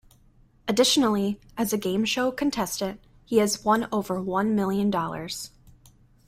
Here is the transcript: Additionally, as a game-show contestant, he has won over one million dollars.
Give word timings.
Additionally, 0.67 1.39
as 1.59 1.73
a 1.73 1.77
game-show 1.77 2.31
contestant, 2.31 2.99
he 3.23 3.37
has 3.37 3.63
won 3.63 3.87
over 3.91 4.19
one 4.19 4.55
million 4.55 4.89
dollars. 4.89 5.51